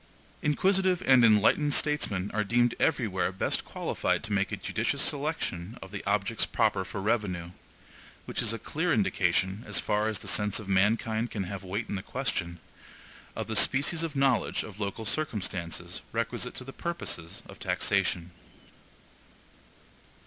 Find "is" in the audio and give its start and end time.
8.41-8.51